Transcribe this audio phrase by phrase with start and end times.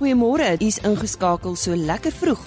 [0.00, 2.40] Goeiemôre, u is ingeskakel so lekker vroeg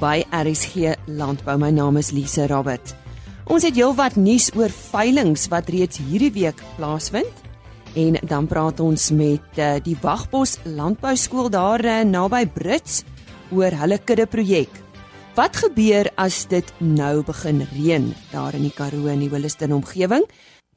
[0.00, 1.54] by RSG Landbou.
[1.54, 2.96] My naam is Lise Roberts.
[3.46, 7.30] Ons het heelwat nuus oor veilinge wat reeds hierdie week plaasvind.
[7.94, 13.04] En dan praat ons met uh, die Wagbos Landbou Skool daar uh, naby Brits
[13.54, 14.82] oor hulle kudde projek.
[15.38, 20.26] Wat gebeur as dit nou begin reën daar in die Karoo en die Williston omgewing?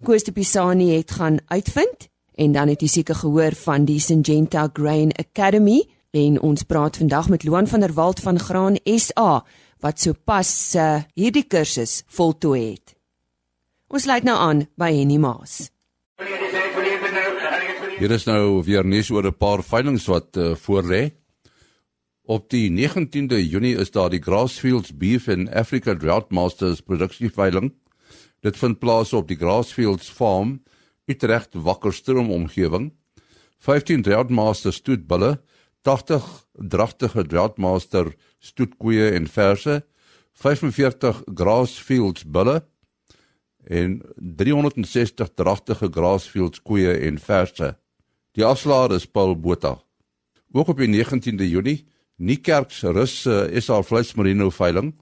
[0.06, 4.70] Koos de Pisani het gaan uitvind en dan het jy seker gehoor van die Syngenta
[4.70, 9.46] Grain Academy en ons praat vandag met Loan van der Walt van Graan SA
[9.80, 12.96] wat sopas uh, hierdie kursus voltooi het.
[13.88, 15.70] Ons sluit nou aan by Henny Maas.
[18.00, 21.12] Hier is nou weer nuus oor 'n paar veilinge wat uh, voorlê.
[22.24, 27.74] Op die 19de Junie is daar die Grassfields Beef and Africa Drought Masters produksieveiling.
[28.42, 30.64] Dit vind plaas op die Grassfields Farm,
[31.06, 32.94] Utrecht Wakkerstroom omgewing.
[33.60, 35.42] 15 Drought Masters stoetbulle
[35.82, 39.82] 80 dragtige draadmaster stoetkoeie en verse,
[40.40, 42.62] 45 grassfields bulle
[43.64, 47.74] en 360 dragtige grassfields koeie en verse.
[48.38, 49.78] Die afslaer is Paul Botha.
[50.52, 51.86] Ook op die 19de Junie,
[52.20, 53.22] Niekerks Rus
[53.64, 54.94] SA Vleis Merino veiling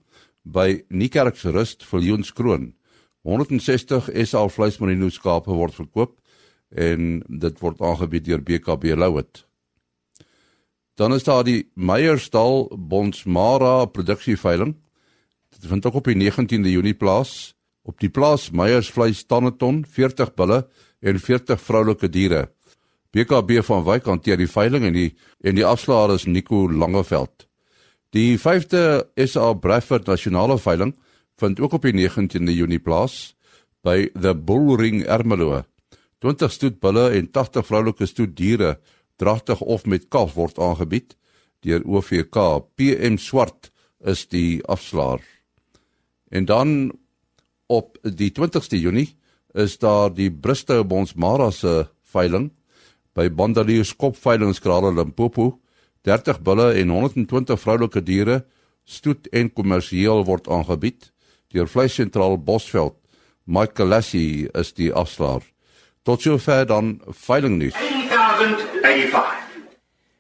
[0.44, 2.74] by Niekerks Rust Viljoenskroon.
[3.26, 6.20] 160 SA Vleis Merino skape word verkoop
[6.70, 9.47] en dit word aangebied deur BKB Louet.
[10.98, 14.74] Dan is daar die Meyersdal Bonsmara produksieveiling.
[15.54, 17.54] Dit vind ook op die 19de Junie plaas
[17.88, 20.66] op die plaas Meyers vleis tanneton, 40 bulle
[21.00, 22.48] en 40 vroulike diere.
[23.16, 27.48] BKB van Wyk hanteer die veiling en die en die afslaer is Nico Langeveld.
[28.12, 30.96] Die 5de SA Bradford nasionale veiling
[31.40, 33.38] vind ook op die 19de Junie plaas
[33.86, 35.64] by The Bullring Ermelo.
[36.20, 38.78] 20 stoet bulle en 80 vroulike stoet diere
[39.18, 41.16] dragtig of met kalf word aangebied
[41.66, 42.38] deur OVK.
[42.78, 45.24] PM Swart is die afslaer.
[46.30, 46.92] En dan
[47.68, 49.16] op die 20ste Junie
[49.54, 52.52] is daar die Bristow Bonsmara se veiling
[53.18, 55.58] by Bandalius Kopveilingskrale Limpopo.
[56.06, 58.46] 30 bulle en 120 vroulike diere
[58.86, 61.12] stoet en kommersieel word aangebied
[61.52, 62.96] deur Vleissentraal Bosveld.
[63.48, 65.44] Michael Lassie is die afslaer.
[66.04, 67.87] Tot sover dan veilingnuus.
[68.38, 69.48] 1985.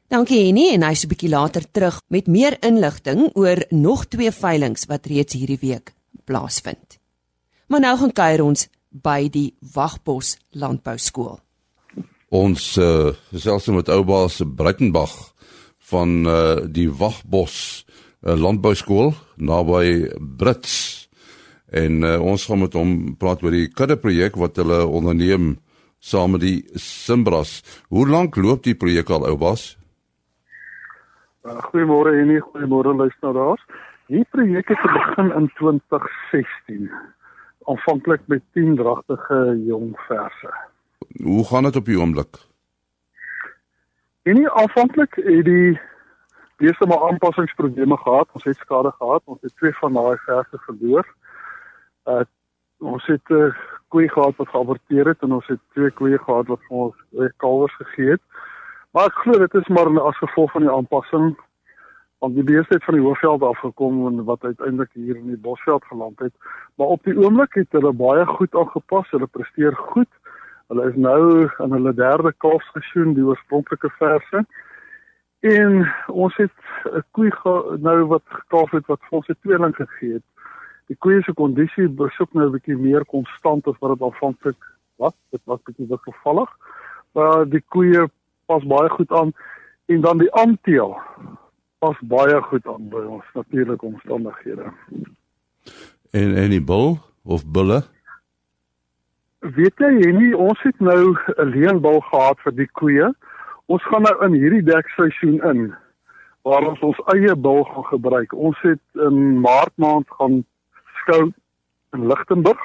[0.07, 4.88] Dankie Henny en hy's 'n bietjie later terug met meer inligting oor nog twee veilinge
[4.88, 5.94] wat reeds hierdie week
[6.25, 6.97] plaasvind.
[7.67, 11.39] Maar nou gaan kuier ons by die Wagbos Landbou Skool.
[12.29, 15.34] Ons uh, gesels met Ouba se Breitenberg
[15.78, 17.85] van uh, die Wagbos
[18.23, 21.07] uh, eh, Landbou Skool naby Brits.
[21.69, 25.57] En uh, ons gaan met hom praat oor die kudde projek wat hulle onderneem
[26.07, 27.59] saam met die Simbras.
[27.91, 29.73] Hoe lank loop die projek al ou bas?
[31.44, 33.63] Uh, goeiemôre en goeiemôre luisteraars.
[34.07, 36.88] Die projek het begin in 2016.
[37.67, 40.53] Aanvanklik met 10 dragtige jong verse.
[41.23, 42.40] Hoe gaan dit op die oomblik?
[44.23, 45.79] En nie aanvanklik het die
[46.63, 48.31] eerste maar aanpassingsprobleme gehad.
[48.31, 49.22] Ons het skade gehad.
[49.25, 51.07] Ons het twee van daai verse verloor.
[52.07, 52.23] Uh
[52.78, 53.56] ons het uh,
[53.88, 57.30] koeie gehad wat geaborteer het en ons het twee koeie gehad wat vir ons uh,
[57.44, 58.24] kalwers gegee het.
[58.92, 61.36] Maar ek glo dit is maar as gevolg van die aanpassing
[62.20, 65.84] want die beeste het van die hoofveld afgekom en wat uiteindelik hier in die bosveld
[65.86, 66.34] geland het.
[66.76, 69.12] Maar op die oomblik het hulle baie goed aangepas.
[69.14, 70.09] Hulle presteer goed.
[70.68, 74.42] Hulle is nou in hulle derde kalfseisoen, die oorspronklike verse.
[75.46, 76.58] En ons het
[76.90, 77.30] 'n koei
[77.86, 80.26] nou wat gekalf het wat vir ons 'n tweeling gegee het
[80.88, 84.62] die koeie se kondisie besoek nou 'n bietjie meer konstant as wat dit aanvanklik
[84.96, 85.14] was.
[85.31, 86.50] Dit was bietjie wisselvallig.
[87.12, 88.08] Maar die koeie
[88.46, 89.34] pas baie goed aan
[89.86, 90.97] en dan die aanteel
[91.80, 94.72] pas baie goed aan by ons natuurlike omstandighede.
[96.12, 97.84] En en die bul of bulle?
[99.40, 103.14] Weet jy nie ons het nou 'n leenbul gehad vir die koeie.
[103.66, 105.76] Ons gaan nou in hierdie dekseisoen in
[106.41, 108.34] waar ons ons eie bul gaan gebruik.
[108.34, 110.46] Ons het in Maart maand gaan
[111.08, 111.32] skou
[111.96, 112.59] in Lichtenburg.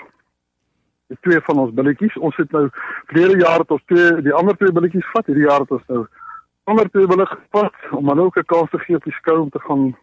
[1.12, 2.16] Die twee van ons billetjies.
[2.18, 2.68] Ons het nou
[3.10, 5.28] verlede jaar het ons twee die ander twee billetjies vat.
[5.30, 6.06] Hierdie jaar het ons nou
[6.70, 9.50] ander twee billetjies gevat om dan ook 'n kans te gee op die skou om
[9.50, 9.94] te gaan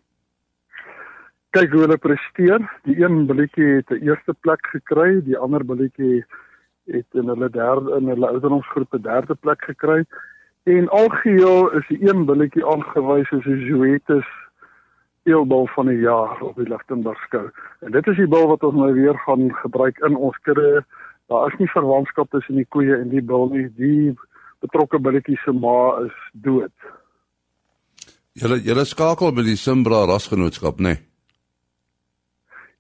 [1.50, 2.62] kyk hoe hulle presteer.
[2.84, 6.26] Die een billetjie het 'n eerste plek gekry, die ander billetjie
[6.88, 10.06] het in hulle derde in hulle ouderdomsgroep 'n derde plek gekry.
[10.64, 14.28] En algeheel is die een billetjie aangewys as 'n Zoetis
[15.30, 17.50] speelbal van die jaar op die Lichtenburg skou.
[17.86, 20.82] En dit is die bil wat ons nou weer gaan gebruik in ons kudde.
[21.30, 23.68] Daar is nie verwantskap tussen die koeie en die bil nie.
[23.78, 24.16] Die
[24.66, 26.74] betrokke billetjie se ma is dood.
[28.34, 30.96] Julle julle skakel by die Simbra rasgenootskap, né?
[30.96, 31.06] Nee?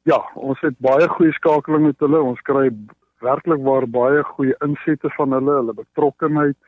[0.09, 2.23] Ja, ons het baie goeie skakeling met hulle.
[2.31, 2.65] Ons kry
[3.21, 6.61] werklik waar baie goeie insette van hulle, hulle betrokkenheid.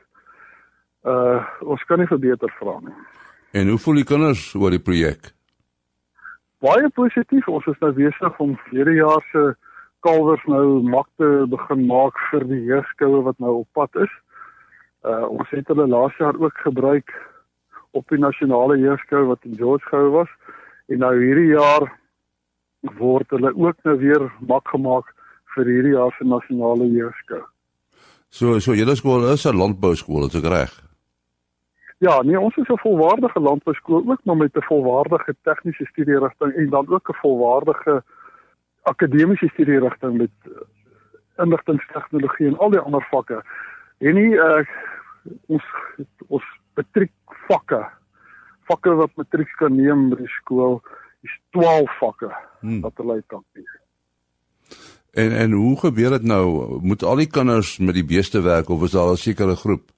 [1.02, 2.98] Uh ons kan nie verbeter vra nie.
[3.58, 5.32] En hoe voel die kinders oor die projek?
[6.62, 7.48] Baie positief.
[7.50, 9.42] Ons is nou besig om hierdie jaar se
[10.06, 14.12] kalwers nou mak te begin maak vir die heerskoue wat nou op pad is.
[15.02, 17.10] Uh ons het hulle laas jaar ook gebruik
[17.98, 20.30] op die nasionale heerskou wat in George gehou was
[20.88, 21.88] en nou hierdie jaar
[22.98, 25.10] word hulle ook nou weer mak gemaak
[25.56, 27.42] vir hierdie jaar se nasionale jeugskool.
[28.30, 30.91] So so julle skool is 'n landbouskool, is ek reg?
[32.02, 36.68] Ja, nee, ons is 'n volwaardige landbouskool ook maar met 'n volwaardige tegniese studierigting en
[36.70, 38.02] dan ook 'n volwaardige
[38.82, 40.50] akademiese studierigting met eh,
[41.44, 43.44] inligtingstegnologie en al die ander vakke.
[43.98, 44.66] En nie uh,
[45.46, 45.64] ons
[46.26, 46.44] ons
[46.74, 47.86] matriek vakke
[48.62, 50.82] vakke wat matriek kan neem by die skool
[51.20, 52.80] is 12 vakke hmm.
[52.80, 53.78] wat hulle kan kies.
[55.10, 56.78] En en hoe gebeur dit nou?
[56.80, 59.91] Moet al die kinders met die beeste werk of is daar 'n sekere groep?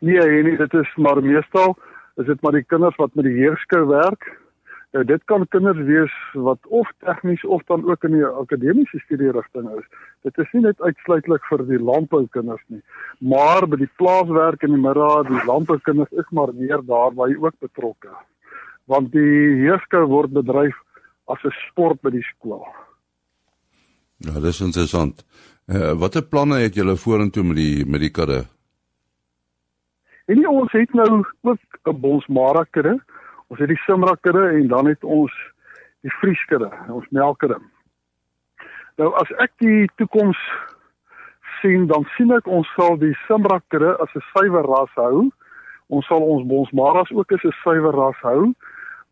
[0.00, 1.76] Nee, nee, dit is maar meestal
[2.20, 4.26] is dit maar die kinders wat met die heerskou werk.
[4.92, 9.70] Nou dit kan kinders wees wat of tegnies of dan ook in die akademiese studierigting
[9.78, 9.86] is.
[10.28, 12.82] Dit is nie net uitsluitlik vir die landboukinders nie,
[13.18, 17.40] maar by die plaaswerk in die middag, die landboukinders is maar meer daar waar jy
[17.40, 18.12] ook betrokke
[18.90, 20.76] want die heerskou word bedryf
[21.30, 22.66] as 'n sport by die skool.
[24.18, 25.24] Ja, dis interessant.
[25.66, 28.46] Uh, watter planne het julle vorentoe met die met die kudde?
[30.26, 33.00] En nie, ons het nou ook 'n bonsmara kudde.
[33.46, 35.32] Ons het die simra kudde en dan het ons
[36.00, 37.58] die vrieskudde, ons melkkudde.
[38.96, 40.38] Nou as ek die toekoms
[41.60, 45.30] sien, dan sien ek ons sal die simra kudde as 'n suiwer ras hou.
[45.86, 48.54] Ons sal ons bonsmaras ook as 'n suiwer ras hou.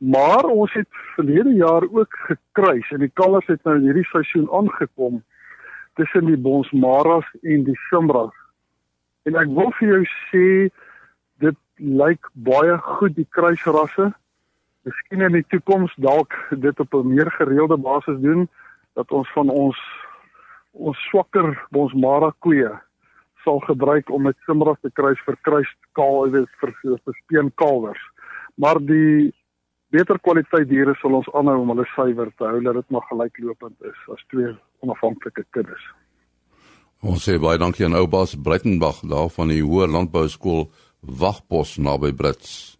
[0.01, 4.49] Maar ons het verlede jaar ook gekruis en die kalvers het nou in hierdie seisoen
[4.51, 5.23] aangekom
[5.95, 8.33] tussen die Bonsmaras en die Simras.
[9.29, 10.47] En ek wil vir jou sê
[11.81, 14.11] lyk baie goed die kruisrasse.
[14.89, 18.49] Miskien in die toekoms dalk dit op 'n meer gereelde basis doen
[18.95, 19.79] dat ons van ons
[20.73, 22.71] ons swakker Bonsmara koeie
[23.45, 26.75] sal gebruik om met Simras te kruis vir kruis kaal, weet vir
[27.25, 28.03] speen kalvers.
[28.55, 29.33] Maar die
[29.91, 33.77] beter kwaliteit diere sal ons aanhou om hulle suiwer te hou dat dit maar gelyklopend
[33.83, 34.53] is as twee
[34.85, 35.83] onafhanklike kuddes.
[37.01, 40.69] Ons sê baie dankie aan Oubas Breitenberg daar van die Hoër Landbou Skool
[41.01, 42.77] Wagpos naby Brits.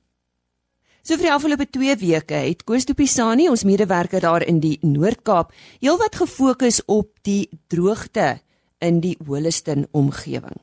[1.03, 4.77] So vir die afgelope 2 weke het Koos de Pisani, ons medewerker daar in die
[4.85, 8.41] Noord-Kaap, heelwat gefokus op die droogte
[8.79, 10.61] in die Holliston omgewing.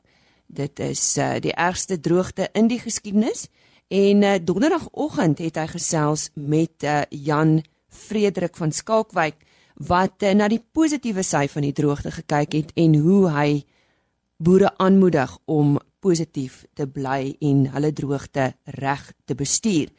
[0.48, 3.48] Dit is uh, die ergste droogte in die geskiedenis
[3.88, 9.40] En uh, donderdagoggend het hy gesels met uh, Jan Frederik van Skalkwyk
[9.88, 13.50] wat uh, na die positiewe sy van die droogte gekyk het en hoe hy
[14.44, 15.78] boere aanmoedig om
[16.08, 18.50] positief te bly en hulle droogte
[18.80, 19.94] reg te bestuur.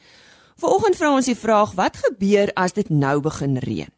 [0.59, 3.93] Vanoggend vra ons die vraag: wat gebeur as dit nou begin reën?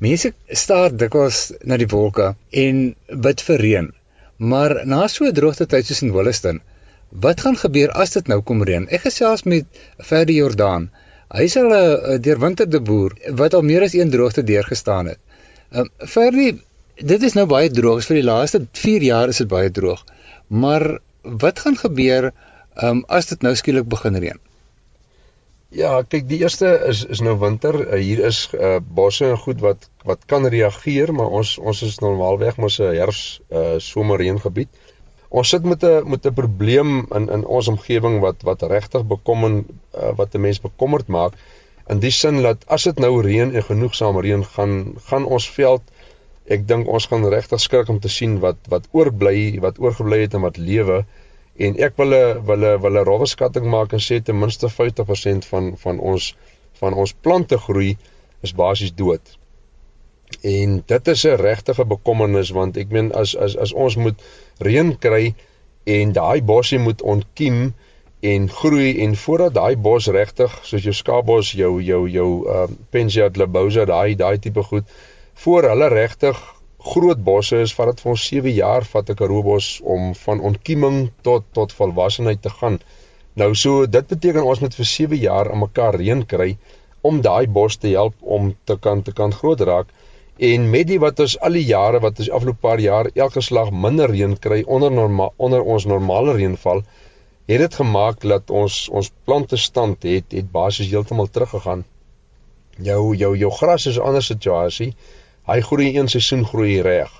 [0.00, 0.32] Mense
[0.64, 2.34] staar dikwels na die wolke
[2.66, 2.84] en
[3.26, 3.94] bid vir reën.
[4.38, 6.62] Maar na so 'n droogte tyd soos in Williston,
[7.12, 8.86] Wat gaan gebeur as dit nou kom reën?
[8.88, 10.88] Ek gesels met Ferdi Jordaan.
[11.32, 15.18] Hy is al 'n deurwinterde boer wat al meer as een droogte deurgestaan het.
[15.72, 16.62] Ehm um, Ferdi,
[16.96, 18.04] dit is nou baie droog.
[18.04, 20.04] Vir die laaste 4 jaar is dit baie droog.
[20.48, 22.32] Maar wat gaan gebeur
[22.82, 24.40] um, as dit nou skielik begin reën?
[25.72, 27.78] Ja, kyk, die eerste is is nou winter.
[27.86, 32.00] Uh, hier is uh, bosse en goed wat wat kan reageer, maar ons ons is
[32.04, 34.68] normaalweg mos 'n herfs uh, somerreëngebied.
[35.28, 39.70] Ons sit met 'n met 'n probleem in in ons omgewing wat wat regtig bekommend
[39.96, 41.32] uh, wat 'n mens bekommerd maak
[41.88, 45.82] in die sin dat as dit nou reën en genoegsaam reën gaan gaan ons veld
[46.46, 50.34] ek dink ons gaan regtig skrik om te sien wat wat oorbly wat oorgebly het
[50.34, 51.04] en wat lewe
[51.56, 54.68] en ek wil 'n wil 'n wil 'n rowwe skatting maak en sê ten minste
[54.68, 56.34] 50% van van ons
[56.80, 57.96] van ons plante groei
[58.40, 59.38] is basies dood.
[60.40, 64.18] En dit is 'n regtige bekommernis want ek meen as as as ons moet
[64.58, 65.34] reën kry
[65.84, 67.74] en daai bosse moet ontkiem
[68.20, 73.28] en groei en voordat daai bos regtig soos jou skaapbos, jou jou jou uh Pensia
[73.28, 74.84] glabosa, daai daai tipe goed
[75.42, 76.40] voor hulle regtig
[76.90, 80.98] groot bosse is vat dit vir ons 7 jaar vat 'n karoobos om van ontkieming
[81.28, 82.76] tot tot volwassenheid te gaan.
[83.40, 86.56] Nou so dit beteken ons moet vir 7 jaar aan mekaar reën kry
[87.10, 89.88] om daai bos te help om te kan te kan groot raak.
[90.50, 93.72] En met die wat ons al die jare wat ons afloop paar jaar elke slag
[93.86, 96.84] minder reën kry onder normaal onder ons normale reënval,
[97.46, 101.84] het dit gemaak dat ons ons plante stand het het basies heeltemal teruggegaan.
[102.78, 104.94] Jou jou jou gras is 'n ander situasie.
[105.46, 107.10] Hy groei een seisoen groei reg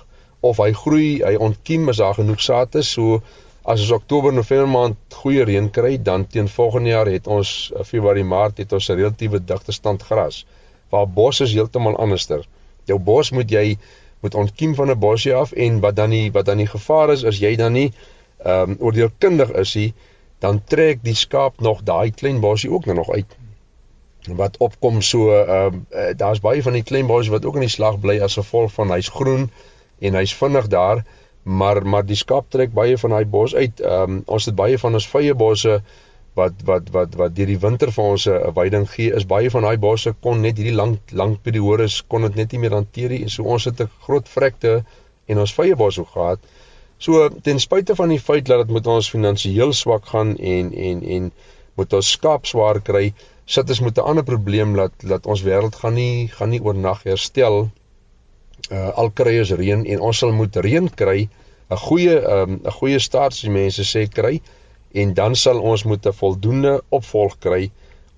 [0.43, 2.91] of hy groei, hy ontkiem as daar genoeg saad is.
[2.91, 3.21] So
[3.63, 7.83] as ons Oktober, November maand goeie reën kry, dan teen volgende jaar het ons eh,
[7.87, 10.45] Februarie, Maart het ons 'n relatiewe digte stand gras.
[10.91, 12.43] Waar bos is heeltemal anderster.
[12.85, 13.77] Jou bos moet jy
[14.23, 17.23] moet ontkiem van 'n bosie af en wat dan nie wat dan die gevaar is
[17.23, 17.91] as jy dan nie
[18.43, 19.93] ehm um, oordeelkundig is hy
[20.39, 23.35] dan trek die skaap nog daai klein bosie ook nou nog uit
[24.27, 27.75] wat opkom so ehm uh, daar's baie van die klein bossies wat ook in die
[27.75, 29.49] slag bly as gevolg van hy's groen
[29.99, 31.03] en hy's vinnig daar
[31.43, 34.79] maar maar die skaap trek baie van daai bos uit ehm um, ons het baie
[34.79, 35.81] van ons vye bosse
[36.33, 39.67] wat wat wat wat deur die winter vir ons 'n weiding gee is baie van
[39.67, 43.23] daai bosse kon net hierdie lang lang periodes kon dit net nie meer hanteer nie
[43.23, 44.83] en so ons het 'n groot vrekte
[45.27, 46.39] en ons vye bos ook gehad.
[46.97, 51.03] So ten spyte van die feit dat dit met ons finansiëel swak gaan en en
[51.17, 51.31] en
[51.75, 53.13] moet ons skaap swaar kry,
[53.45, 57.03] sit ons met 'n ander probleem dat dat ons wêreld gaan nie gaan nie oornag
[57.03, 57.69] herstel.
[58.71, 61.29] Uh al kry ons reën en ons sal moet reën kry,
[61.69, 64.41] 'n goeie um, 'n um, goeie staat as die mense sê kry
[64.93, 67.71] en dan sal ons moet 'n voldoende opvolg kry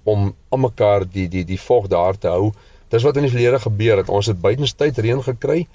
[0.03, 2.51] om aan mekaar die die die vog daar te hou.
[2.89, 4.09] Dis wat in die verlede gebeur het.
[4.09, 5.67] Ons het buitenstyd reën gekry,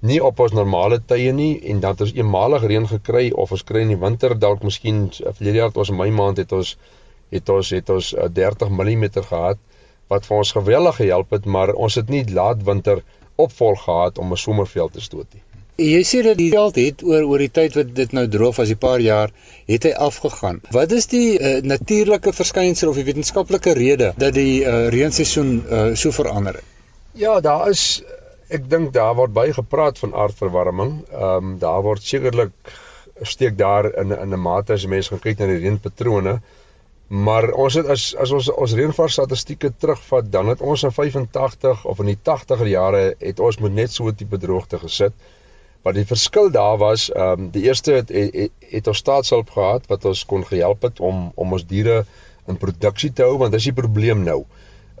[0.00, 3.64] nie op ons normale tye nie en dan het ons eenmalig reën gekry of ons
[3.66, 6.76] kry in die winter dalk miskien verlede jaar het ons in Mei maand het ons
[7.30, 9.58] het ons het ons 30 mm gehad
[10.08, 13.02] wat vir ons geweldig gehelp het, maar ons het nie laat winter
[13.36, 15.42] opvolg gehad om 'n somerveld te stoot nie.
[15.78, 18.70] Jy sê dat die veld het oor oor die tyd wat dit nou droog was,
[18.70, 19.30] 'n paar jaar,
[19.66, 20.60] het hy afgegaan.
[20.70, 25.94] Wat is die uh, natuurlike verskynsel of die wetenskaplike rede dat die uh, reenseisoen uh,
[25.94, 26.64] so verander het?
[27.12, 28.02] Ja, daar is
[28.48, 31.04] ek dink daar word baie gepraat van aardverwarming.
[31.12, 32.50] Ehm um, daar word sekerlik
[33.22, 36.40] steek daar in in 'n mate as mense gaan kyk na die reënpatrone.
[37.08, 41.86] Maar ons het as as ons ons reënval statistieke terugvat, dan het ons in 85
[41.88, 45.14] of in die 80er jare het ons met net so 'n tipe droogte gesit.
[45.82, 49.86] Wat die verskil daar was, ehm um, die eerste het, het het ons staatshulp gehad
[49.88, 52.04] wat ons kon gehelp het om om ons diere
[52.46, 54.44] in produksie te hou want dis die probleem nou.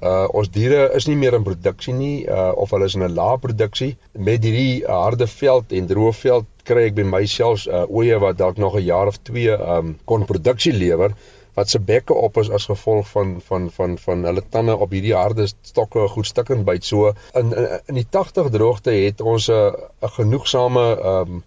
[0.02, 3.14] Uh ons diere is nie meer in produksie nie uh of hulle is in 'n
[3.14, 7.84] lae produksie met hierdie uh, harde veld en droë veld kry ek by myself uh
[7.90, 11.12] oeye wat dalk nog 'n jaar of 2 um kon produksie lewer
[11.58, 15.14] wat se bekke op is as gevolg van van van van hulle tande op hierdie
[15.16, 16.84] harde stokke goed stikkend byt.
[16.84, 19.72] So in in, die 80 droogte het ons 'n
[20.06, 21.44] 'n genoegsame ehm um,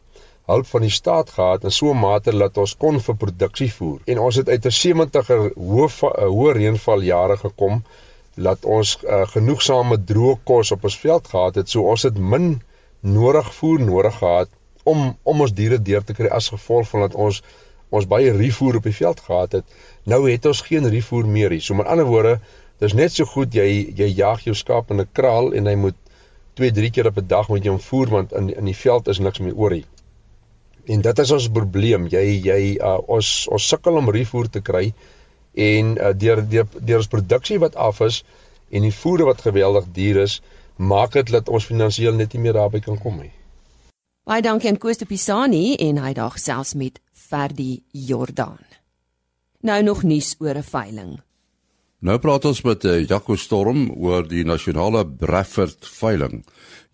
[0.52, 4.00] hulp van die staat gehad in so 'n mate dat ons kon vir produksie voer.
[4.06, 5.90] En ons het uit 'n 70er hoë
[6.38, 7.84] hoë reënval jare gekom
[8.36, 11.70] dat ons uh, genoegsame droë kos op ons veld gehad het.
[11.70, 12.62] So ons het min
[13.00, 14.50] nodig voer nodig gehad
[14.84, 17.44] om om ons diere deur te kry as gevolg van dat ons
[17.90, 19.66] ons baie rifoer op die veld gehad het.
[20.10, 21.62] Nou het ons geen rifoer meer nie.
[21.62, 22.40] So met ander woorde,
[22.82, 23.68] dis net so goed jy
[23.98, 25.98] jy jag jou skaap in 'n kraal en hy moet
[26.56, 29.08] 2, 3 keer op 'n dag moet jy hom voer want in in die veld
[29.08, 29.86] is niks meer oor nie.
[30.86, 32.08] En dit is ons probleem.
[32.08, 34.94] Jy jy uh, ons ons sukkel om rifoer te kry
[35.54, 38.24] en uh, deur deur deur ons produksie wat af is
[38.72, 40.42] en die voere wat geweldig duur is,
[40.76, 43.32] maak dit dat ons finansiëel net nie meer daarby kan kom nie.
[44.26, 48.71] Baie dankie aan Koos de Pisani en hy daag selfs met Ferdi Jordaan.
[49.62, 51.22] Nou nog nuus oor 'n veiling.
[52.00, 56.42] Nou praat ons met uh, Jaco Storm oor die nasionale Bradford veiling.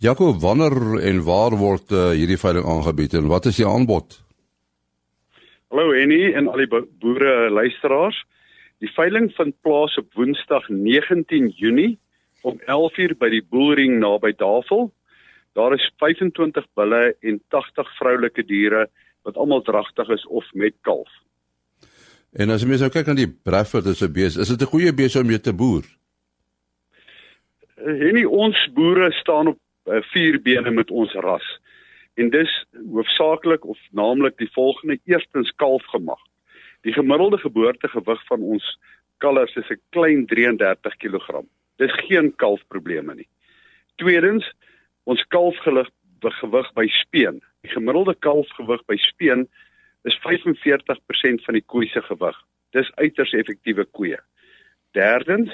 [0.03, 4.19] Jaco, wanneer en waar word uh, hierdie veiling aangebied en wat is die aanbod?
[5.71, 6.67] Hallo Henny en al die
[6.99, 8.19] boere luisteraars.
[8.83, 11.97] Die veiling vind plaas op Woensdag 19 Junie
[12.43, 14.91] om 11:00 by die Boelring naby Davel.
[15.55, 18.89] Daar is 25 bulle en 80 vroulike diere
[19.23, 21.09] wat almal dragtig is of met kalf.
[22.33, 24.71] En as jy mens nou kyk aan die Bradford as 'n bees, is dit 'n
[24.73, 25.85] goeie bees om mee te boer?
[27.75, 31.47] Henny, ons boere staan op uh, vier bene met ons ras.
[32.15, 36.19] En dis hoofsaaklik of naamlik die volgende: eerstens kalfgemag.
[36.81, 38.79] Die gemiddelde geboortegewig van ons
[39.17, 41.45] kalvers is 'n klein 33 kg.
[41.77, 43.27] Dis geen kalfprobleme nie.
[43.95, 44.51] Tweedens,
[45.03, 45.89] ons kalfgewig
[46.21, 47.41] gewig by speen.
[47.61, 49.47] Die gemiddelde kalfgewig by speen
[50.03, 52.37] is 45% van die koei se gewig.
[52.75, 54.19] Dis uiters effektiewe koeie.
[54.93, 55.51] Derdens,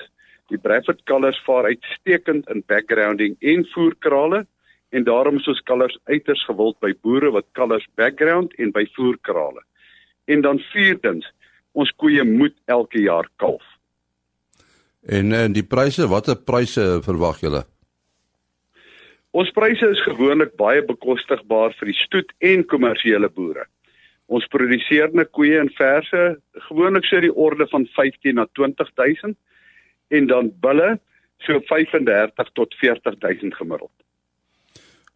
[0.51, 4.45] die Bradford kalvers vaar uitstekend in backgrounding en voerkrale
[4.93, 9.63] en daarom is ons kalvers uiters gewild by boere wat kalvers background en by voerkrale.
[10.29, 11.25] En dan vierdens,
[11.73, 13.63] ons koeie moet elke jaar kalf.
[15.03, 17.63] En en die pryse, watter pryse verwag julle?
[19.33, 23.65] Ons pryse is gewoonlik baie bekostigbaar vir die stoet en kommersiële boere.
[24.31, 26.21] Ons produseerde koeie en verse
[26.69, 29.35] gewoonlik so die orde van 15 na 20000
[30.07, 30.99] en dan bulle
[31.43, 33.91] so 35 tot 40000 gemiddeld.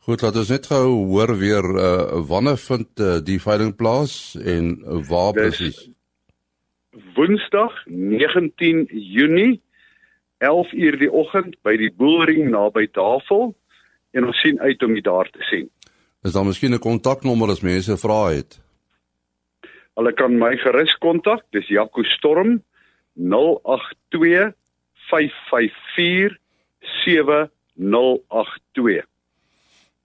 [0.08, 4.78] Goed, laat ons net gou hoor weer uh, wanneer vind uh, die veiling plaas en
[4.80, 5.90] uh, waar presies?
[7.16, 9.62] Woensdag 19 Junie
[10.38, 13.52] 11 uur die oggend by die Boelring naby Tafel
[14.16, 15.68] en ons sien uit om u daar te sien.
[16.24, 18.60] Is daar miskien 'n kontaknommer as mense vra het?
[19.98, 21.42] Hulle kan my gerus kontak.
[21.52, 22.62] Dis Jaco Storm
[23.18, 24.54] 082
[25.10, 26.38] 554
[27.06, 29.06] 7082.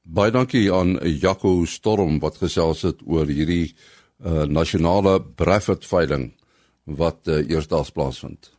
[0.03, 3.75] Baie dankie aan Jaco Storm wat gesels het oor hierdie
[4.25, 6.33] uh, nasionale Bradford veiling
[6.85, 8.51] wat uh, eersdaags plaasvind.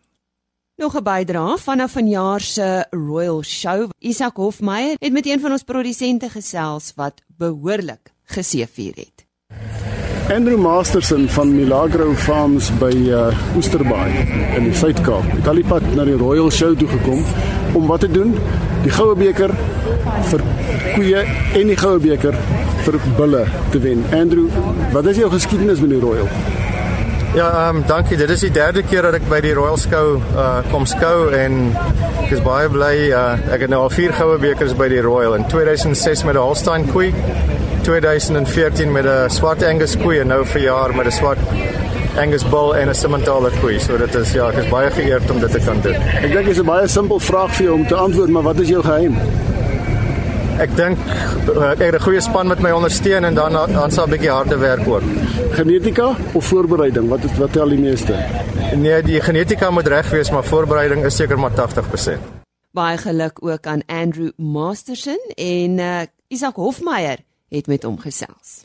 [0.77, 3.89] Nog 'n bydrae vanaf vanjaar se Royal Show.
[3.99, 9.25] Isak Hofmeyer het met een van ons produsente gesels wat behoorlik geseëvier het.
[10.31, 14.11] Andrew Masterson van Milagro Farms by uh, Oesterbaai
[14.55, 15.25] in die Suid-Kaap.
[15.27, 17.25] Het al die pad na die Royal Show toe gekom
[17.75, 18.31] om wat te doen?
[18.85, 19.51] Die goue beker
[20.31, 20.45] vir
[20.95, 21.25] koeie
[21.59, 22.39] en die goue beker
[22.85, 23.43] vir bulle
[23.75, 24.05] te wen.
[24.15, 24.47] Andrew,
[24.95, 26.31] wat is jou geskiedenis met die Royal?
[27.33, 28.17] Ja, ehm um, dankie.
[28.17, 31.73] Dit is die derde keer dat ek by die Royal Skou uh kom skou en
[32.23, 35.35] ek is baie bly uh ek het nou al vier goue bekers by die Royal
[35.35, 37.09] in 2006 met 'n Holstein koei,
[37.83, 41.39] 2014 met 'n swart Angus koei en nou verjaar met 'n swart
[42.17, 43.79] Angus bull en 'n Simmentaler koei.
[43.79, 45.95] So dit is ja, ek is baie geëerd om dit te kan doen.
[45.95, 48.59] Ek dink dit is 'n baie simpel vraag vir jou om te antwoord, maar wat
[48.59, 49.17] is jou geheim?
[50.59, 50.97] Ek dink
[51.71, 54.57] ek het 'n goeie span met my ondersteun en dan dan sal 'n bietjie harde
[54.57, 55.03] werk ook.
[55.51, 57.09] Genetika of voorbereiding?
[57.09, 58.15] Wat is wat tel die meeste?
[58.75, 62.19] Nee, die genetika moet reg wees, maar voorbereiding is seker maar 80%.
[62.71, 67.17] Baie geluk ook aan Andrew Masterson en uh, Isak Hofmeyer
[67.53, 68.63] het met hom gesels.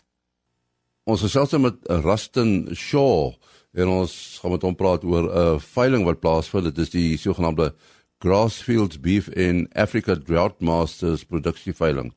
[1.08, 3.34] Ons gesels met Rustin Shaw
[3.76, 6.64] en ons gaan met hom praat oor 'n uh, veiling wat plaasvind.
[6.64, 7.74] Dit is die sogenaamde
[8.18, 12.12] Grassfields Beef in Africa Drought Masters produksie veiling.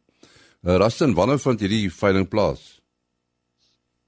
[0.64, 2.82] Uh, Rustin, wanneer vind hierdie veiling plaas?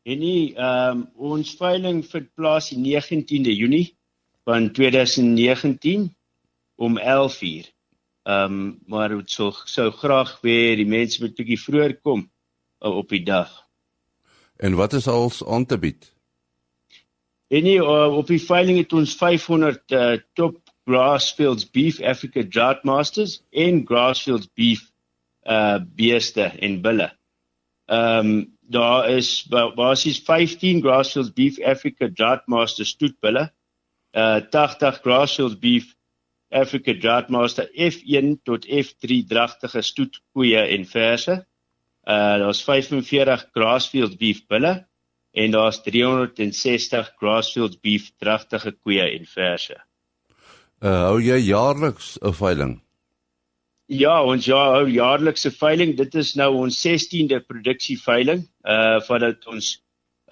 [0.03, 3.95] En nie, ehm um, ons veiling vind plaas die 19de Junie
[4.43, 6.15] van 2019
[6.75, 7.71] om 11:00.
[8.23, 12.32] Ehm um, maar dit sou sou graag weer die mense moet bietjie vroeër kom
[12.91, 13.67] op die dag.
[14.57, 16.13] En wat is als aan te bied?
[17.47, 22.83] En nie, uh, op die veiling het ons 500 uh, top Grassfields Beef Africa Drought
[22.83, 24.89] Masters en Grassfields Beef
[25.43, 27.09] uh beeste en bulle.
[27.85, 33.51] Ehm um, daar is basies 15 Grassfields Beef Africa Drought Masters stoetbulle.
[34.11, 35.95] Uh 80 Grassfields Beef
[36.49, 41.47] Africa Drought Master F1 tot F3 dragtige stoetkoeie en verse.
[42.03, 44.87] Uh daar's 45 Grassfields Beef bulle
[45.31, 49.77] en daar's 360 Grassfields Beef dragtige koeie en verse.
[50.83, 52.73] Uh, hou jy jaarliks 'n veiling?
[53.87, 55.95] Ja, ons ja, hou jaarlikse veiling.
[55.97, 58.47] Dit is nou ons 16de produksie veiling.
[58.63, 59.79] Uh vandat ons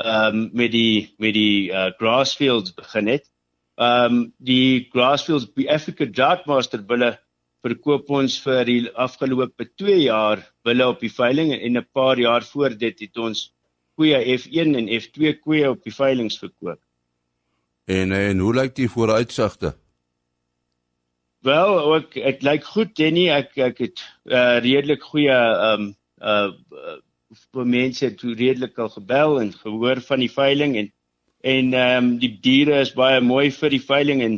[0.02, 3.28] ehm um, met die met die uh, Grassfields begin het.
[3.76, 7.18] Ehm um, die Grassfields Africa Drought Master bulle
[7.66, 12.44] verkoop ons vir die afgelope 2 jaar bulle op die veiling en 'n paar jaar
[12.44, 13.52] voor dit het ons
[13.96, 16.80] koeie F1 en F2 koeie op die veilings verkoop.
[17.86, 19.76] En en hoe lyk die vooruitsigte?
[21.42, 23.30] Wel, ook dit lyk goed, Denny.
[23.30, 27.00] Ek ek het uh, redelik goeie ehm um, uh
[27.56, 30.90] vir mense het redelik al gebel en gehoor van die veiling en
[31.42, 34.36] en ehm um, die diere is baie mooi vir die veiling en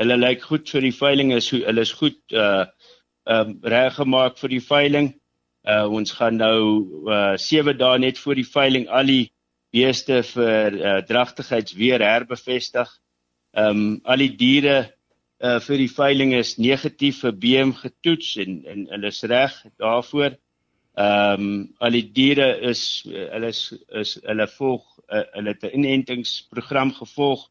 [0.00, 2.64] hulle lyk goed vir die veiling is hulle is goed uh
[3.22, 5.12] ehm um, reggemaak vir die veiling.
[5.62, 6.58] Uh ons gaan nou
[7.06, 9.28] uh 7 dae net voor die veiling al die
[9.72, 12.90] beeste vir uh dragtigheids weer herbevestig.
[13.54, 14.78] Ehm um, al die diere
[15.42, 20.34] uh vir die veiling is negatief vir BM getoets en en hulle is reg daarvoor.
[20.98, 23.62] Ehm um, al die diere is hulle is
[24.02, 27.48] is hulle volg uh, hulle het 'n inentingsprogram gevolg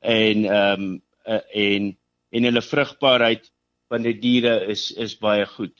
[0.00, 1.94] en ehm um, uh, en
[2.30, 3.48] en hulle vrugbaarheid
[3.90, 5.74] van die diere is is baie goed.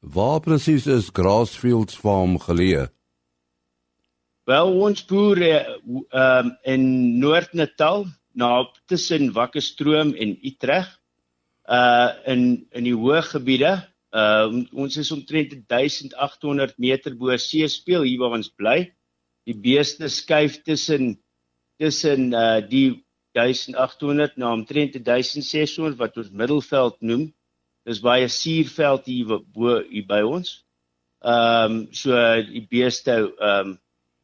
[0.00, 2.86] Waar presies is Grassfields Farm geleë?
[4.46, 6.84] Wel ons boere ehm um, in
[7.18, 8.06] Noord-Natal
[8.38, 8.50] na
[8.86, 11.00] tussen Wakkerstroom en Utrecht.
[11.66, 13.72] Uh in in die hoë gebiede.
[14.14, 18.84] Uh ons is omtrent 1800 meter bo seespieël hier waar ons bly.
[19.50, 21.16] Die beeste skuif tussen
[21.82, 23.02] tussen uh die
[23.36, 27.26] 1800 na omtrent 1600 wat ons middelveld noem.
[27.86, 30.62] Dis baie suurveld hier bo hier by ons.
[31.24, 32.14] Ehm um, so
[32.48, 33.74] die beeste ehm um,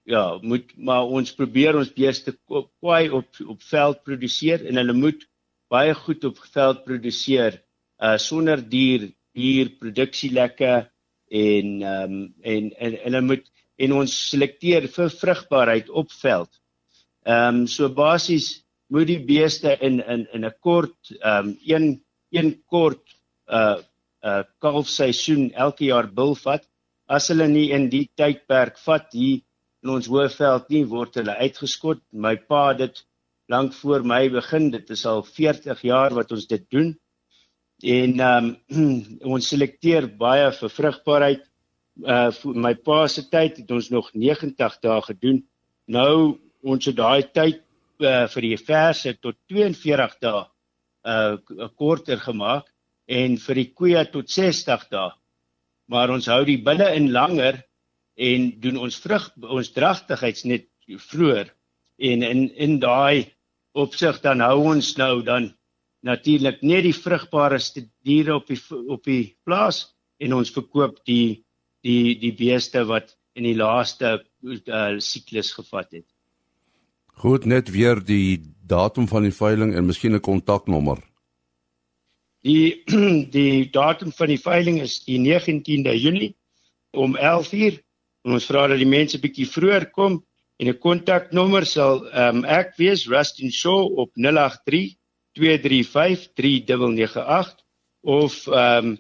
[0.04, 5.28] ja, moet maar ons probeer ons beeste kwaai op op veld produseer en hulle moet
[5.70, 7.60] baie goed op veld produseer
[8.02, 10.74] uh sonder dier dier produksielekke
[11.30, 13.46] en ehm um, en en en hulle moet
[13.82, 16.50] en ons selekteer vir vrugbaarheid op veld.
[17.24, 18.50] Ehm um, so basies
[18.92, 23.04] moet die beeste in in in 'n kort ehm um, een een kort
[23.48, 23.78] uh
[24.24, 26.68] uh kalfseisoen elke jaar bil vat.
[27.06, 29.40] As hulle nie in die tydperk vat hier
[29.82, 32.00] in ons hoëveld nie word hulle uitgeskot.
[32.12, 33.02] My pa het dit
[33.48, 34.70] lank voor my begin.
[34.70, 36.92] Dit is al 40 jaar wat ons dit doen.
[37.82, 41.48] En ehm um, ons selekteer baie vir vrugbaarheid.
[42.04, 45.44] Uh my pa se tyd het ons nog 90 dae gedoen.
[45.86, 47.62] Nou ons het daai tyd
[48.04, 50.44] uh, vir die verse tot 42 dae
[51.02, 52.68] uh korter gemaak
[53.10, 55.10] en vir die koeie tot 60 dae.
[55.90, 57.58] Maar ons hou die bulle in langer
[58.16, 60.68] en doen ons vrug ons dragtigheids net
[61.10, 61.50] vroeër
[62.10, 63.32] en in in daai
[63.72, 65.52] opsig dan hou ons nou dan
[66.02, 69.86] natuurlik net die vrugbaarste diere op die op die plaas
[70.20, 71.42] en ons verkoop die
[71.82, 76.06] die die beeste wat in die laaste uh, siklus gevat het.
[77.22, 80.98] Goed net weer die datum van die veiling en miskien 'n kontaknommer.
[82.42, 82.82] Die
[83.38, 86.34] die datum van die veiling is die 19de Junie
[86.90, 87.82] om 11:00
[88.22, 90.20] En ons vra dat die mense bietjie vroeër kom
[90.62, 94.94] en 'n kontaknommer sal ehm um, ek wees Rustin Shaw op 083
[95.38, 97.64] 235 3998
[98.02, 98.98] of ehm um,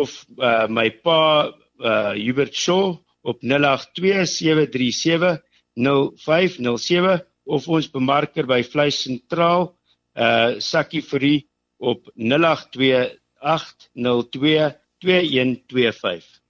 [0.00, 5.42] of uh, my pa uh, Hubert Shaw op 082 737
[5.76, 9.72] 0507 of ons bemarker by Vleis Sentraal
[10.14, 11.44] uh Sakkie Fourie
[11.78, 14.70] op 082 802
[15.04, 16.44] 2125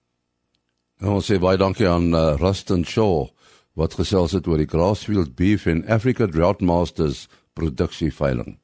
[1.03, 3.27] En ons sê baie dankie aan uh, Rustin Shaw
[3.75, 7.27] wat gesels het oor die Grassfield Beef in Africa Drought Masters
[7.59, 8.55] produksie veiling.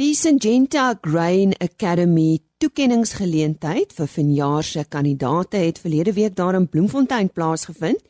[0.00, 7.28] Die Syngenta Grain Academy toekenningsgeleentheid vir vanjaar se kandidaate het verlede week daar in Bloemfontein
[7.30, 8.00] plaasgevind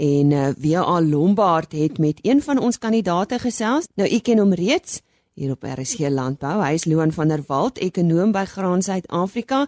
[0.00, 3.88] en uh, WA Lombard het met een van ons kandidaate gesels.
[3.94, 5.00] Nou u ken hom reeds
[5.36, 6.58] hier op RSG Landbou.
[6.64, 9.66] Hy is Loan van der Walt, ekonoom by Graan Suid-Afrika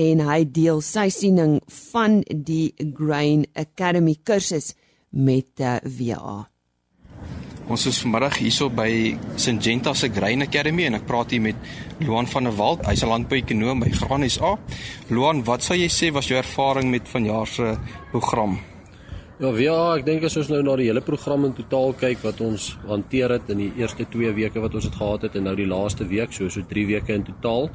[0.00, 1.58] en hy deel sy siening
[1.90, 4.74] van die Grain Academy kursus
[5.10, 6.38] met uh, eh, WA.
[7.70, 11.68] Ons is vanmiddag hierso by Syngenta se Grain Academy en ek praat hier met
[12.02, 12.84] Loan van der Walt.
[12.86, 14.56] Hy's 'n landbouekonoom by Graan SA.
[15.08, 17.76] Loan, wat sou jy sê was jou ervaring met vanjaar se
[18.10, 18.58] program?
[19.40, 22.42] Ja, ja, ek dink as ons nou na die hele program in totaal kyk wat
[22.44, 25.54] ons hanteer het in die eerste 2 weke wat ons het gehad het en nou
[25.56, 27.70] die laaste week, so so 3 weke in totaal,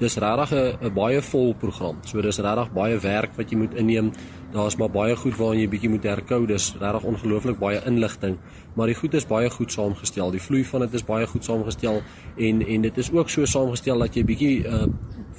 [0.00, 1.96] dis regtig 'n baie vol program.
[2.04, 4.12] So dis regtig baie werk wat jy moet inneem.
[4.52, 6.46] Daar's maar baie goed waaraan jy bietjie moet herkou.
[6.46, 8.38] Dis regtig ongelooflik baie inligting,
[8.74, 10.30] maar die goed is baie goed saamgestel.
[10.30, 12.02] Die vloei van dit is baie goed saamgestel
[12.36, 14.86] en en dit is ook so saamgestel dat jy bietjie uh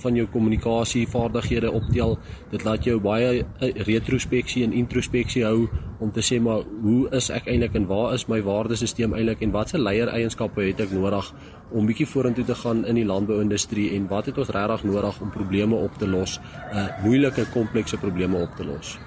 [0.01, 2.17] van jou kommunikasievaardighede optel.
[2.49, 5.67] Dit laat jou baie eh, retrospeksie en introspeksie hou
[5.99, 9.53] om te sê maar hoe is ek eintlik en waar is my waardesisteem eintlik en
[9.53, 11.33] watse leiereienskappe het ek nodig
[11.71, 15.29] om bietjie vorentoe te gaan in die landbouindustrie en wat het ons regtig nodig om
[15.29, 16.39] probleme op te los,
[16.73, 18.97] uh moeilike komplekse probleme op te los.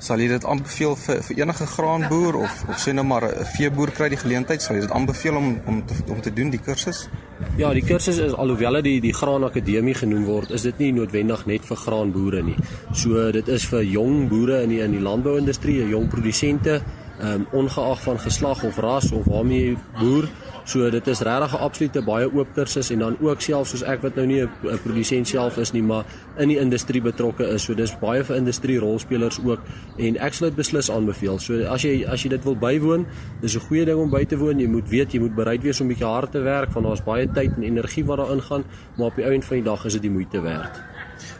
[0.00, 3.90] Sal jy dit aanbeveel vir vir enige graanboer of of sê nou maar 'n veeboer
[3.98, 7.08] kry die geleentheid, sal jy dit aanbeveel om om te, om te doen die kursus?
[7.56, 11.46] Ja, die kursus is alhoewel dit die die graanakademie genoem word, is dit nie noodwendig
[11.46, 12.56] net vir graanboere nie.
[12.92, 16.82] So dit is vir jong boere in die in die landbouindustrie, jong produsente,
[17.18, 20.28] ehm um, ongeag van geslag of ras of waarmee jy boer.
[20.66, 24.02] So dit is regtig 'n absolute baie oop kursus en dan ook self soos ek
[24.02, 26.04] wat nou nie 'n produsent self is nie, maar
[26.36, 27.62] in die industrie betrokke is.
[27.62, 29.60] So dis baie vir industrie rolspelers ook
[29.96, 31.38] en ek sal dit beslis aanbeveel.
[31.38, 33.06] So as jy as jy dit wil bywoon,
[33.40, 34.58] dis 'n goeie ding om by te woon.
[34.58, 37.04] Jy moet weet jy moet bereid wees om 'n bietjie hard te werk want daar's
[37.04, 38.64] baie tyd en energie wat daarin gaan,
[38.96, 40.82] maar op die einde van die dag is dit die moeite werd.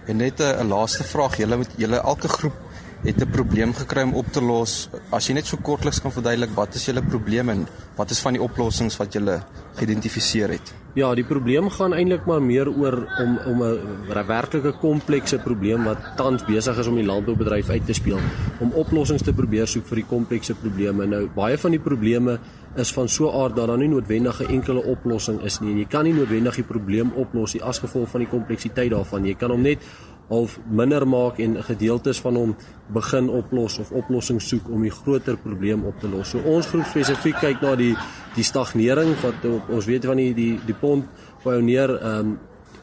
[0.06, 2.65] En net 'n laaste vraag, julle moet julle elke groep
[3.06, 4.88] het 'n probleem gekry om op te los.
[5.10, 7.66] As jy net so kortliks kan verduidelik wat is julle probleem en
[7.96, 9.42] wat is van die oplossings wat julle
[9.76, 10.74] geïdentifiseer het?
[10.94, 15.98] Ja, die probleem gaan eintlik maar meer oor om om 'n werklike komplekse probleem wat
[16.16, 18.18] tans besig is om die landboubedryf uit te speel,
[18.60, 21.06] om oplossings te probeer soek vir die komplekse probleme.
[21.06, 22.38] Nou, baie van die probleme
[22.76, 25.86] is van so 'n aard dat daar nie noodwendig 'n enkele oplossing is nie jy
[25.88, 29.24] kan nie noodwendig die probleem oplos nie as gevolg van die kompleksiteit daarvan.
[29.24, 29.78] Jy kan hom net
[30.28, 32.56] half minder maak en gedeeltes van hom
[32.94, 36.34] begin oplos of oplossings soek om die groter probleem op te los.
[36.34, 37.94] So ons groep spesifiek kyk na die
[38.36, 41.06] die stagnering wat ons weet van die die die pond
[41.44, 42.36] pioneer um,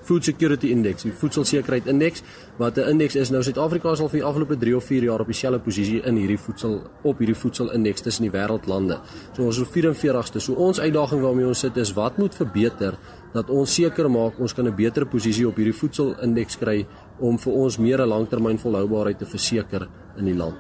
[0.04, 2.24] Food Security Index, die voedselsekerheid indeks
[2.58, 5.28] wat 'n indeks is nou Suid-Afrika sal vir die afgelope 3 of 4 jaar op
[5.28, 9.00] dieselfde posisie in hierdie voedsel op hierdie voedselindeks tussen die wêreldlande.
[9.36, 10.40] So ons is op 44ste.
[10.40, 12.98] So ons uitdaging waarmee ons sit is wat moet verbeter
[13.34, 16.86] dat ons seker maak ons kan 'n beter posisie op hierdie voedselindeks kry
[17.20, 20.60] om vir ons meer 'n langtermyn volhoubaarheid te verseker in die land.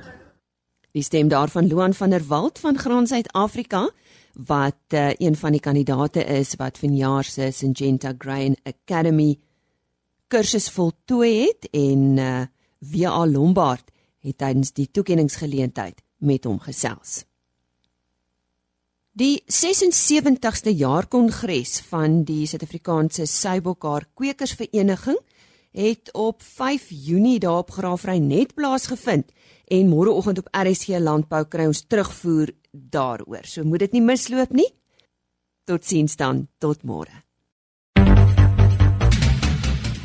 [0.91, 3.89] Die stem daarvan Loan van der Walt van Graan Suid-Afrika
[4.33, 9.39] wat uh, een van die kandidate is wat vanjaar se Syngenta Grain Academy
[10.27, 12.47] kursus voltooi het en uh, eh,
[12.79, 17.23] VA Lombard het tydens die toekenningsgeleentheid met hom gesels.
[19.13, 25.19] Die 76ste jaarkongres van die Suid-Afrikaanse Suiwelkar Kwekersvereniging
[25.73, 29.31] het op 5 Junie daar op Graafry net plaasgevind
[29.67, 33.43] en môreoggend op RSC Landbou kry ons terugvoer daaroor.
[33.43, 34.69] So moet dit nie misloop nie.
[35.65, 37.23] Totsiens dan, tot môre.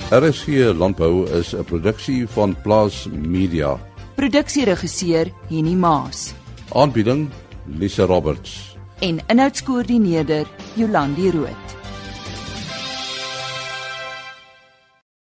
[0.09, 3.79] RSC Landbou is 'n produksie van Plaas Media.
[4.17, 6.33] Produksieregisseur Henny Maas.
[6.73, 7.29] Aanbieding
[7.67, 8.77] Lisa Roberts.
[9.01, 11.78] En inhoudskoördineerder Jolandi Root.